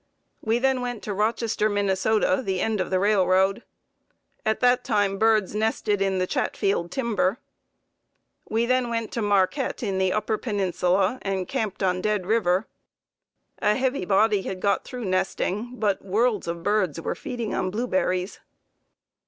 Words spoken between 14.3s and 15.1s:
had got through